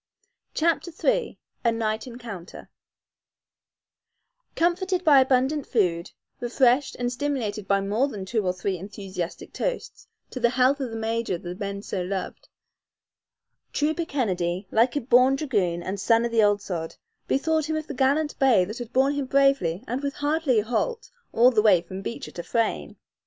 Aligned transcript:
CHAPTER 0.55 0.89
III 1.03 1.37
A 1.63 1.71
NIGHT 1.71 2.07
ENCOUNTER 2.07 2.71
Comforted 4.55 5.03
by 5.03 5.21
abundant 5.21 5.67
food, 5.67 6.09
refreshed 6.39 6.95
and 6.95 7.13
stimulated 7.13 7.67
by 7.67 7.81
more 7.81 8.07
than 8.07 8.25
two 8.25 8.43
or 8.43 8.51
three 8.51 8.79
enthusiastic 8.79 9.53
toasts 9.53 10.07
to 10.31 10.39
the 10.39 10.49
health 10.49 10.79
of 10.79 10.89
the 10.89 10.95
major 10.95 11.37
the 11.37 11.53
men 11.53 11.83
so 11.83 12.01
loved, 12.01 12.49
Trooper 13.73 14.05
Kennedy, 14.05 14.67
like 14.71 14.95
a 14.95 15.01
born 15.01 15.35
dragoon 15.35 15.83
and 15.83 15.99
son 15.99 16.25
of 16.25 16.31
the 16.31 16.41
ould 16.41 16.61
sod, 16.63 16.95
bethought 17.27 17.69
him 17.69 17.75
of 17.75 17.85
the 17.85 17.93
gallant 17.93 18.39
bay 18.39 18.65
that 18.65 18.79
had 18.79 18.91
borne 18.91 19.13
him 19.13 19.27
bravely 19.27 19.83
and 19.87 20.01
with 20.01 20.15
hardly 20.15 20.59
a 20.61 20.65
halt 20.65 21.11
all 21.31 21.51
the 21.51 21.57
long 21.57 21.65
way 21.65 21.81
from 21.83 22.01
Beecher 22.01 22.31
to 22.31 22.41
Frayne. 22.41 22.95